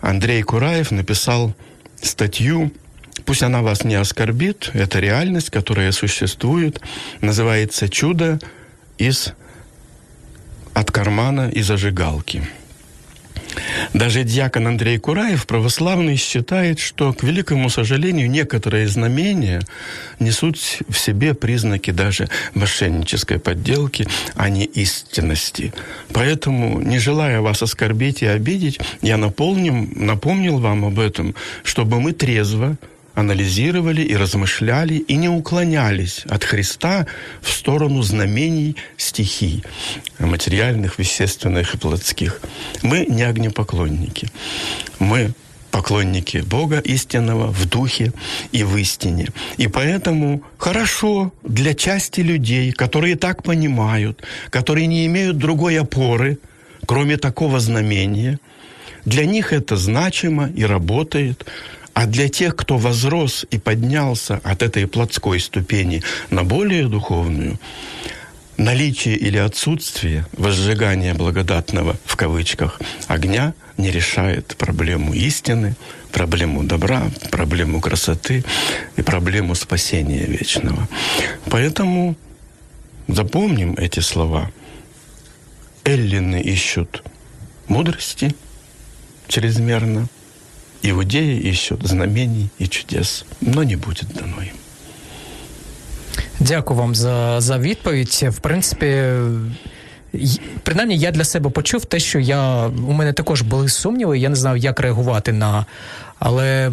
[0.00, 1.54] Андрей Кураев написал
[2.02, 2.72] статью
[3.24, 6.80] Пусть она вас не оскорбит, это реальность, которая существует,
[7.20, 8.40] называется «Чудо
[8.98, 9.34] из
[10.74, 12.42] от кармана и зажигалки.
[13.92, 19.60] Даже дьякон Андрей Кураев, православный, считает, что, к великому сожалению, некоторые знамения
[20.20, 20.56] несут
[20.88, 25.74] в себе признаки даже мошеннической подделки, а не истинности.
[26.12, 32.12] Поэтому, не желая вас оскорбить и обидеть, я напомнил, напомнил вам об этом, чтобы мы
[32.12, 32.76] трезво,
[33.14, 37.06] анализировали и размышляли и не уклонялись от Христа
[37.40, 39.64] в сторону знамений стихий,
[40.18, 42.40] материальных, вещественных и плотских.
[42.82, 44.28] Мы не огнепоклонники.
[44.98, 45.32] Мы
[45.70, 48.12] поклонники Бога истинного в духе
[48.52, 49.28] и в истине.
[49.56, 56.38] И поэтому хорошо для части людей, которые так понимают, которые не имеют другой опоры,
[56.86, 58.38] кроме такого знамения,
[59.04, 61.46] для них это значимо и работает,
[61.94, 67.58] а для тех, кто возрос и поднялся от этой плотской ступени на более духовную,
[68.56, 75.74] наличие или отсутствие возжигания благодатного, в кавычках, огня не решает проблему истины,
[76.12, 78.44] проблему добра, проблему красоты
[78.96, 80.88] и проблему спасения вечного.
[81.46, 82.16] Поэтому
[83.08, 84.50] запомним эти слова.
[85.84, 87.02] Эллины ищут
[87.66, 88.34] мудрости
[89.28, 90.08] чрезмерно–
[90.82, 94.56] Иудеи ищут знамений и чудес, но не будет дано им.
[96.40, 98.26] Дякую вам за, за відповідь.
[98.30, 99.04] В принципі.
[100.62, 104.36] Принаймні, я для себе почув те, що я у мене також були сумніви, я не
[104.36, 105.66] знав, як реагувати на.
[106.18, 106.72] Але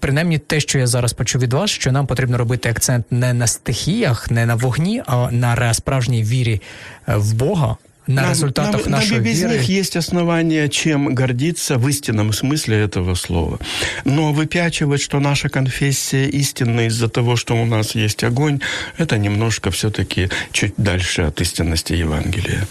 [0.00, 3.46] принаймні те, що я зараз почув від вас, що нам потрібно робити акцент не на
[3.46, 6.60] стихіях, не на вогні, а на справжній вірі
[7.06, 7.76] в Бога,
[8.09, 9.53] на нам, результатах нам, нашей нам без веры.
[9.53, 13.59] них есть основания, чем гордиться в истинном смысле этого слова.
[14.05, 18.59] Но выпячивать, что наша конфессия истинна из-за того, что у нас есть огонь,
[18.97, 22.63] это немножко все-таки чуть дальше от истинности Євангелія.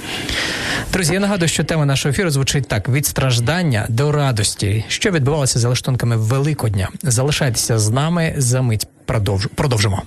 [0.92, 4.84] Друзі, я нагадую, що тема нашого ефіру звучить так: від страждання до радості.
[4.88, 6.88] Що відбувалося за лаштунками Великодня?
[7.02, 8.86] Залишайтеся з нами за мить.
[9.06, 9.48] Продовж...
[9.54, 10.02] Продовжимо.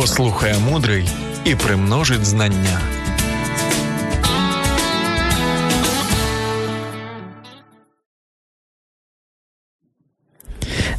[0.00, 1.08] Послухає мудрий
[1.44, 2.80] і примножить знання.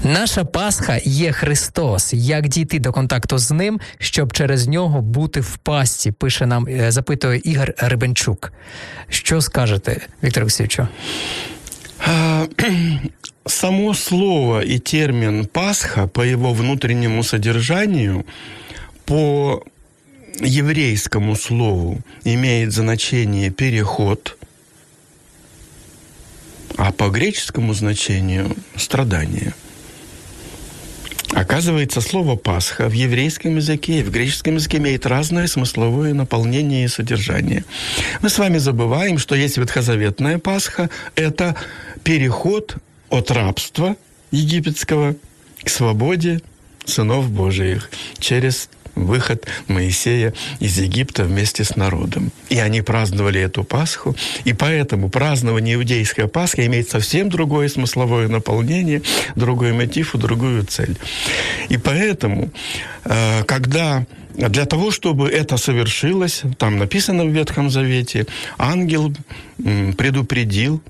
[0.03, 2.13] Наша Пасха є Христос.
[2.13, 6.11] Як дійти до контакту з ним, щоб через нього бути в пасті?
[6.11, 8.53] Пише нам, е, запитує Ігор Рибенчук.
[9.09, 10.87] Що скажете, Віктор Олексійовичу?
[13.45, 18.23] Само слово и термин Пасха по его внутреннему содержанию
[19.05, 19.63] по
[20.39, 24.37] еврейскому слову имеет значение переход,
[26.77, 29.53] а по греческому значению страдание.
[31.33, 36.89] Оказывается, слово «пасха» в еврейском языке и в греческом языке имеет разное смысловое наполнение и
[36.89, 37.63] содержание.
[38.21, 41.55] Мы с вами забываем, что есть ветхозаветная Пасха– это
[42.03, 42.75] переход
[43.09, 43.95] от рабства
[44.31, 45.15] египетского
[45.63, 46.41] к свободе
[46.85, 52.31] сынов Божиих через выход Моисея из Египта вместе с народом.
[52.49, 59.01] И они праздновали эту Пасху, и поэтому празднование иудейской Пасхи имеет совсем другое смысловое наполнение,
[59.35, 60.97] другой мотив и другую цель.
[61.69, 62.51] И поэтому,
[63.05, 68.27] э, когда для того, чтобы это совершилось, там написано в Ветхом Завете,
[68.57, 69.13] ангел
[69.57, 70.81] предупредил,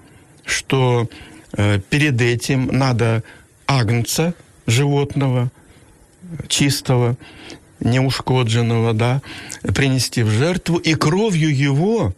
[0.45, 1.10] что
[1.54, 3.24] э, перед этим надо
[3.68, 4.34] агнца
[4.68, 5.52] животного,
[6.47, 7.18] чистого,
[7.82, 9.21] неушкодженного, да,
[9.75, 12.13] принести в жертву и кровью его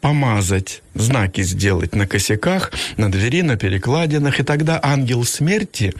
[0.00, 5.94] помазать, знаки сделать на косяках, на двери, на перекладинах, и тогда ангел смерти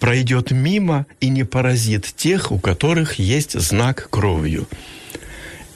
[0.00, 4.66] пройдет мимо и не поразит тех, у которых есть знак кровью.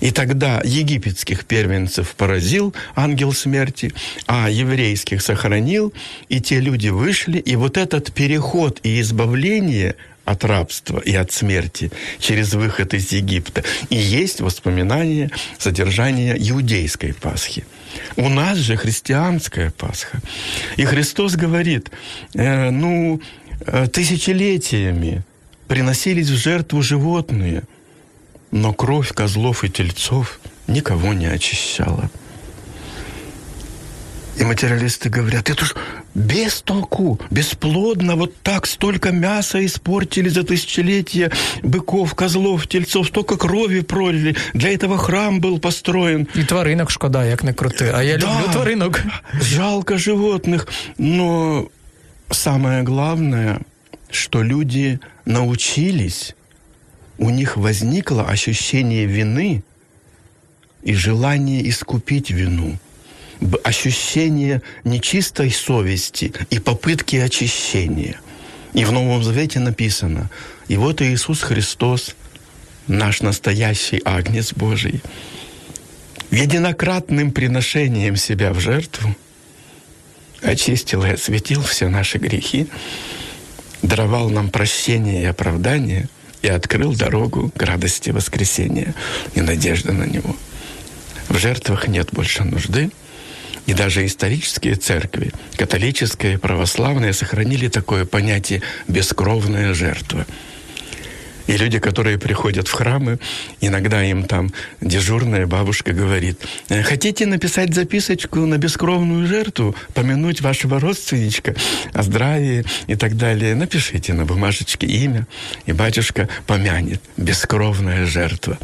[0.01, 3.95] И тогда египетских первенцев поразил ангел смерти,
[4.27, 5.93] а еврейских сохранил,
[6.29, 9.95] и те люди вышли, и вот этот переход и избавление
[10.27, 17.65] от рабства и от смерти через выход из Египта и есть воспоминание содержания иудейской Пасхи.
[18.17, 20.21] У нас же христианская Пасха.
[20.77, 21.91] И Христос говорит,
[22.35, 23.23] э, ну,
[23.61, 25.23] э, тысячелетиями
[25.67, 27.63] приносились в жертву животные–
[28.51, 32.11] но кровь козлов и тельцов никого не очищала.
[34.37, 35.75] И материалисты говорят, это ж
[36.15, 41.33] без толку, бесплодно, вот так столько мяса испортили за тысячелетия
[41.63, 44.37] быков, козлов, тельцов, столько крови пролили.
[44.55, 46.29] Для этого храм был построен.
[46.35, 47.87] И тваринок шкода, як не крути.
[47.87, 49.03] А я да, люблю тваринок.
[49.41, 50.69] Жалко животных.
[50.99, 51.69] Но
[52.31, 53.61] самое главное,
[54.11, 56.35] что люди научились
[57.19, 59.63] у них возникло ощущение вины
[60.83, 62.79] и желание искупить вину,
[63.65, 68.21] ощущение нечистой совести и попытки очищения.
[68.73, 70.31] И в Новом Завете написано,
[70.69, 72.15] и вот Иисус Христос,
[72.87, 75.03] наш настоящий Агнец Божий,
[76.31, 79.15] единократным приношением себя в жертву
[80.43, 82.67] очистил и осветил все наши грехи,
[83.83, 86.09] даровал нам прощение и оправдание–
[86.47, 88.95] и открыл дорогу к радости воскресения
[89.35, 90.37] и надежды на него.
[91.29, 92.91] В жертвах нет больше нужды,
[93.67, 100.27] и даже исторические церкви, католическая и православная, сохранили такое понятие «бескровная жертва».
[101.47, 103.19] И люди, которые приходят в храмы,
[103.61, 110.81] иногда им там дежурная бабушка говорит, «Э, хотите написать записочку на бескровную жертву, помянуть вашего
[110.81, 111.55] родственничка
[111.93, 115.27] о здравии и так далее, напишите на бумажечке имя,
[115.67, 118.59] и батюшка помянет бескровная жертва.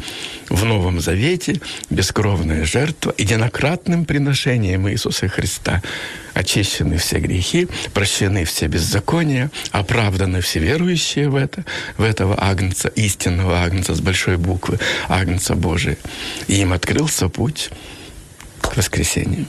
[0.53, 5.81] В Новом Завете бескровная жертва единократным приношением Иисуса Христа
[6.35, 11.65] очищены все грехи, прощены все беззакония, оправданы все верующие в это,
[11.97, 14.77] в этого Агнца, истинного Агнца с большой буквы,
[15.09, 15.97] Агнца Божия.
[16.47, 17.71] И им открылся путь
[18.61, 19.47] к воскресению.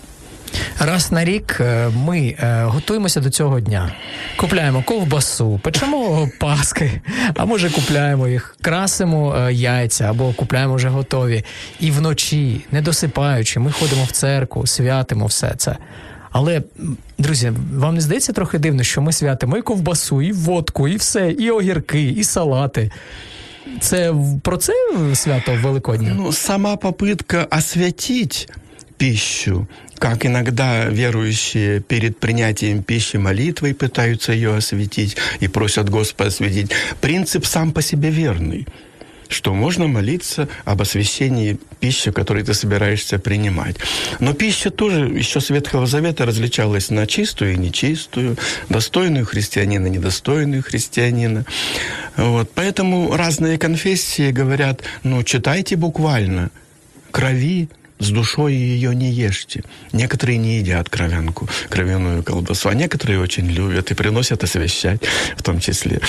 [0.79, 3.93] Раз на рік е, ми е, готуємося до цього дня,
[4.37, 7.01] купляємо ковбасу, печемо паски,
[7.37, 11.45] а може купляємо їх, красимо е, яйця або купляємо вже готові.
[11.81, 15.77] І вночі, не досипаючи, ми ходимо в церкву, святимо все це.
[16.31, 16.63] Але,
[17.19, 21.31] друзі, вам не здається трохи дивно, що ми святимо і ковбасу, і водку, і все,
[21.31, 22.91] і огірки, і салати.
[23.81, 24.73] Це про це
[25.15, 26.15] свято Великодня?
[26.17, 28.49] Ну, сама попытка освятить
[28.97, 29.69] пищу,
[29.99, 36.71] как иногда верующие перед принятием пищи молитвой пытаются ее осветить и просят Господа осветить.
[37.01, 38.67] Принцип сам по себе верный
[39.29, 43.77] что можно молиться об освящении пищи, которую ты собираешься принимать.
[44.21, 48.37] Но пища тоже еще с Ветхого Завета различалась на чистую и нечистую,
[48.69, 51.45] достойную христианина, недостойную христианина.
[52.17, 52.51] Вот.
[52.55, 56.51] Поэтому разные конфессии говорят, ну, читайте буквально,
[57.11, 57.69] крови,
[58.05, 59.65] с душой ее не ешьте.
[59.93, 65.03] Некоторые не едят кровянку, кровяную колбасу, а некоторые очень любят и приносят освящать,
[65.37, 66.01] в том числе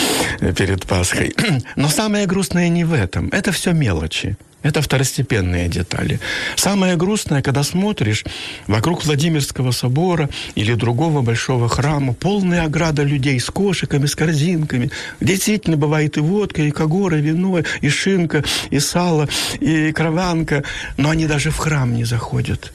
[0.41, 1.33] э, перед Пасхой.
[1.75, 3.29] Но самое грустное не в этом.
[3.29, 4.37] Это все мелочи.
[4.65, 6.19] Это второстепенные детали.
[6.55, 8.25] Самое грустное, когда смотришь
[8.65, 14.89] вокруг Владимирского собора или другого большого храма, полная ограда людей с кошиками, с корзинками.
[15.21, 20.63] Действительно, бывает и водка, и когора, и вино, и шинка, и сало, и кровянка.
[20.97, 22.73] Но они даже в храм не заходят.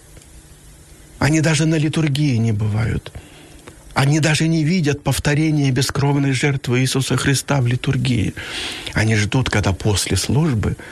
[1.18, 3.12] Они даже на литургии не бывают.
[3.94, 8.34] Они даже не видят повторения бескровной жертвы Иисуса Христа в литургии.
[8.94, 10.76] Они ждут, когда после службы–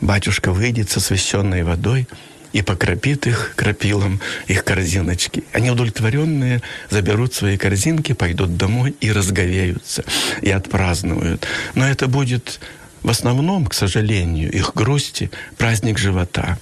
[0.00, 2.06] батюшка выйдет со священной водой
[2.52, 5.44] и покропит их крапилом, их корзиночки.
[5.52, 10.04] Они удовлетворенные заберут свои корзинки, пойдут домой и разговеются,
[10.40, 11.46] и отпразднуют.
[11.74, 12.60] Но это будет
[13.02, 16.58] в основном, к сожалению, их грусти, праздник живота.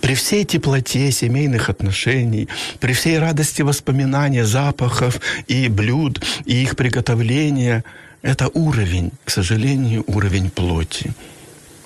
[0.00, 2.48] При всей теплоте семейных отношений,
[2.78, 7.84] при всей радости воспоминания запахов и блюд, и их приготовления,
[8.20, 11.14] это уровень, к сожалению, уровень плоти.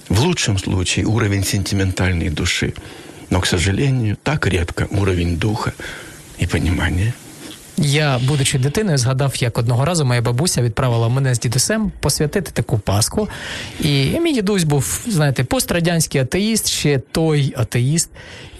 [0.08, 2.74] В лучшем случае уровень сентиментальной души,
[3.30, 5.72] но, к сожалению, так редко уровень духа
[6.38, 7.12] і понимания.
[7.80, 12.78] Я, будучи дитиною, згадав, як одного разу моя бабуся відправила мене з дідусем посвятити таку
[12.78, 13.28] Пасху.
[13.80, 18.10] І мій дідусь був, знаєте, пострадянський атеїст, ще той атеїст.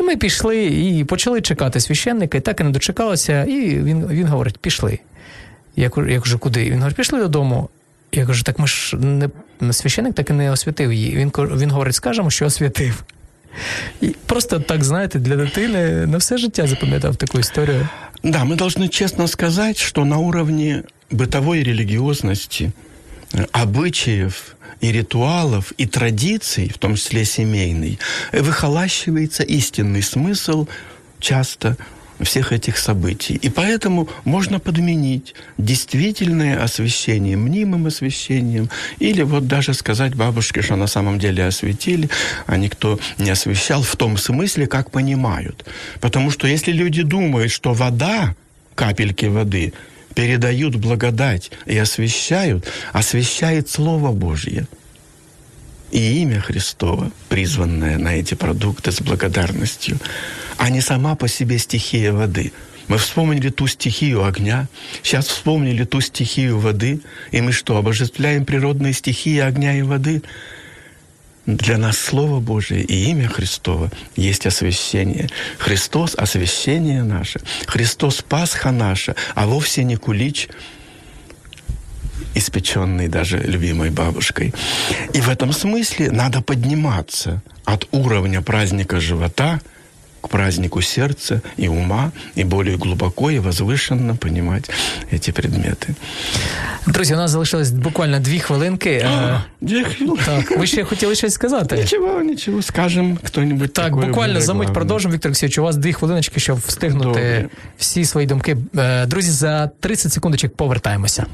[0.01, 3.45] І ми пішли і почали чекати священника, і так і не дочекалися.
[3.45, 4.99] І він він говорить: пішли.
[5.77, 6.65] Я кажу, куди?
[6.65, 7.69] Він говорить, пішли додому.
[8.12, 8.98] Я кажу, так ми ж
[9.60, 11.16] не священик так і не освятив її.
[11.16, 13.04] Він він говорить, скажемо, що освятив.
[14.02, 17.88] І просто так, знаєте, для дитини на все життя запам'ятав таку історію.
[18.24, 22.72] Да, мы должны честно сказать, что на уровне бытовой религиозности,
[23.34, 28.00] э, обычаев и ритуалов, и традиций, в том числе семейной,
[28.32, 30.68] э, выхолащивается истинный смысл
[31.20, 31.76] часто
[32.21, 33.35] всех этих событий.
[33.35, 40.87] И поэтому можно подменить действительное освящение мнимым освящением, или вот даже сказать бабушке, что на
[40.87, 42.09] самом деле осветили,
[42.47, 45.65] а никто не освещал в том смысле, как понимают.
[46.01, 48.35] Потому что если люди думают, что вода,
[48.75, 49.73] капельки воды,
[50.15, 54.67] передают благодать и освещают, освещает Слово Божье
[55.91, 59.99] и имя Христово, призванное на эти продукты с благодарностью,
[60.57, 62.53] а не сама по себе стихия воды.
[62.89, 64.67] Мы вспомнили ту стихию огня,
[65.03, 67.01] сейчас вспомнили ту стихию воды,
[67.33, 70.23] и мы что, обожествляем природные стихии огня и воды?
[71.45, 75.31] Для нас Слово Божие и имя Христово есть освящение.
[75.59, 77.41] Христос– освящение наше.
[77.67, 80.49] Христос– Пасха наша, а вовсе не кулич–
[82.38, 84.54] испеченный даже любимой бабушкой.
[85.16, 89.60] И в этом смысле надо подниматься от уровня праздника живота
[90.22, 94.70] к празднику сердца и ума, и более глубоко и возвышенно понимать
[95.12, 95.96] эти предмети.
[96.88, 98.90] Друзі, у нас залишилось буквально дві хвилинки.
[98.90, 100.18] Е, Две хвилини.
[100.26, 101.76] Так, ви ще хотіли щось сказати?
[101.76, 104.74] Ничего, ничего, скажем кто-нибудь Так, такое буквально более за мить главное.
[104.74, 105.14] продовжимо.
[105.14, 107.50] Віктор Олексійович, у вас дві хвилиночки, щоб встигнути Добре.
[107.78, 108.58] всі свої думки.
[108.78, 111.26] Е, Друзі, за 30 секундочок повертаємося.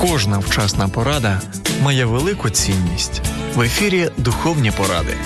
[0.00, 1.40] Кожна вчасна порада
[1.82, 3.22] має велику цінність.
[3.54, 5.16] В ефірі Духовні поради.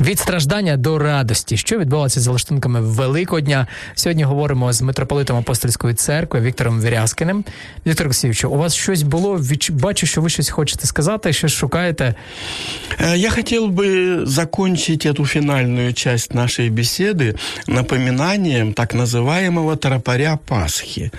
[0.00, 3.66] Від страждання до радості, що відбувалося з лаштунками Великого дня.
[3.94, 7.44] Сьогодні говоримо з митрополитом апостольської церкви Віктором Вірязкиним.
[7.86, 9.36] Віктор Олексійович, у вас щось було?
[9.36, 12.14] Відч- Бачу, що ви щось хочете сказати, щось шукаєте.
[13.00, 17.34] Э, Я хотел бы закончить эту финальную часть нашей беседы
[17.66, 21.10] напоминанием так называемого тропаря Пасхи.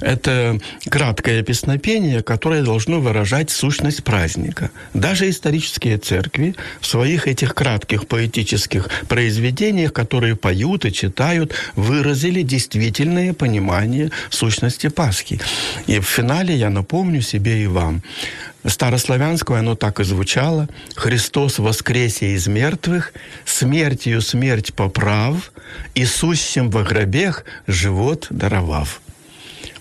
[0.00, 0.60] Это
[0.90, 4.70] краткое песнопение, которое должно выражать сущность праздника.
[4.94, 13.33] Даже исторические церкви в своих этих кратких поэтических произведениях, которые поют и читают, выразили действительное
[13.33, 15.39] понимание сущности Пасхи.
[15.87, 18.01] И в финале я напомню себе и вам.
[18.65, 20.67] Старославянское оно так и звучало.
[20.95, 23.13] «Христос воскресе из мертвых,
[23.45, 25.51] смертью смерть поправ,
[25.95, 29.01] и сущим во гробех живот даровав».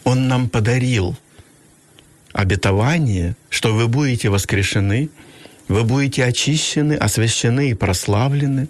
[0.04, 1.14] Он нам подарил
[2.32, 5.08] обетование, что вы будете воскрешены,
[5.70, 8.68] вы будете очищены, освящены и прославлены,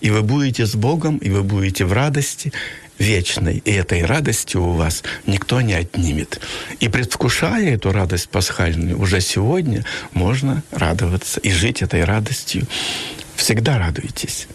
[0.00, 2.50] и вы будете с Богом, и вы будете в радости
[2.98, 3.62] вечной.
[3.64, 6.40] И этой радости у вас никто не отнимет.
[6.80, 12.66] И предвкушая эту радость пасхальную, уже сегодня можно радоваться и жить этой радостью.
[13.36, 14.48] Всегда радуйтесь.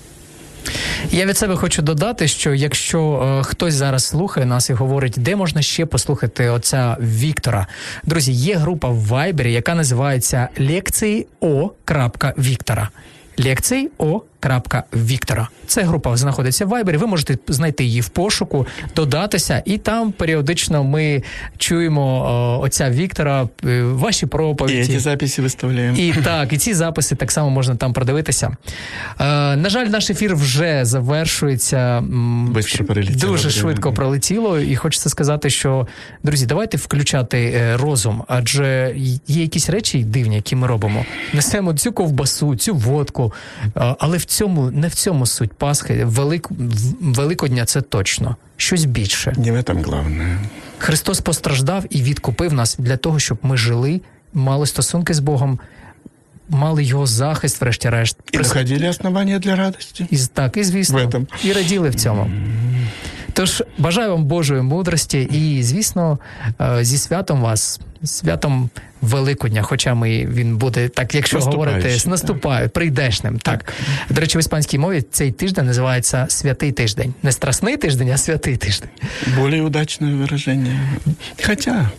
[1.12, 5.36] Я від себе хочу додати, що якщо е, хтось зараз слухає нас і говорить, де
[5.36, 7.68] можна ще послухати отця Віктора.
[8.04, 11.72] Друзі, є група в Вайбері, яка називається Лекції О.
[12.38, 12.90] Віктора.
[13.38, 14.22] Лекції О.
[14.94, 15.48] Віктора.
[15.68, 16.98] Це група знаходиться в Вайбері.
[16.98, 21.24] Ви можете знайти її в пошуку, додатися, і там періодично ми
[21.58, 22.26] чуємо
[22.60, 24.94] е, отця Віктора, е, ваші проповіді.
[24.94, 25.96] эти записи выставляем.
[25.96, 28.58] І так, і ці записи так само можна там продивитися.
[29.20, 32.04] Е, на жаль, наш ефір вже завершується.
[32.50, 34.60] Бистро Дуже швидко пролетіло.
[34.60, 35.88] І хочеться сказати, що
[36.24, 38.94] друзі, давайте включати е, розум, адже
[39.28, 41.06] є якісь речі дивні, які ми робимо.
[41.34, 43.34] Несемо цю ковбасу, цю водку,
[43.66, 46.06] е, але в цьому не в цьому суть Пасхи.
[46.06, 46.48] Велик,
[47.02, 48.36] Великодня це точно.
[48.58, 49.34] Щось більше.
[49.38, 50.38] Не в этом главное.
[50.78, 54.02] Христос постраждав і відкупив нас для того, щоб ми жили,
[54.34, 55.60] мали стосунки з Богом,
[56.50, 58.18] мали його захист, врешті-решт.
[58.32, 61.26] І знаходили основання для радості, І, так, і звісно, В этом.
[61.44, 62.32] і раділи в цьому.
[63.40, 66.20] Тож бажаю вам Божої мудрості і, звісно,
[66.62, 68.70] е, зі святом вас, святом
[69.02, 72.12] Великодня, хоча ми він буде так, якщо говорити, з так.
[72.12, 73.40] наступає, прийдешним.
[73.40, 73.74] Так.
[74.10, 77.14] До речі, в іспанській мові цей тиждень називається святий тиждень.
[77.24, 78.90] Не страсний тиждень, а святий тиждень.
[79.38, 80.80] Более удачное выражение.
[81.46, 81.90] Хотя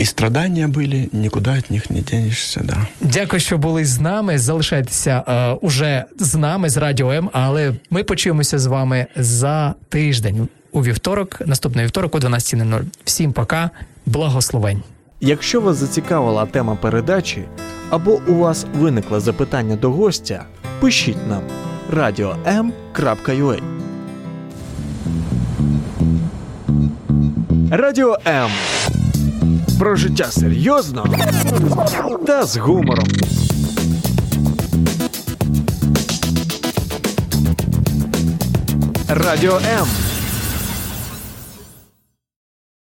[0.00, 2.86] и страдания были, никуда от них не денешься, да.
[3.00, 4.38] Дякую, що були з нами.
[4.38, 10.48] Залишайтеся е, уже з нами з Радіо М, але ми почуємося з вами за тиждень
[10.72, 12.82] у вівторок, наступний вівторок о 12.00.
[13.04, 13.70] Всім пока,
[14.06, 14.82] благословень.
[15.20, 17.44] Якщо вас зацікавила тема передачі
[17.90, 20.44] або у вас виникло запитання до гостя,
[20.80, 21.42] пишіть нам
[21.92, 23.62] radio.m.ua
[27.70, 28.50] Радіо М.
[29.78, 31.06] Про життя серйозно
[32.26, 33.08] та з гумором.
[39.08, 39.86] Радіо М.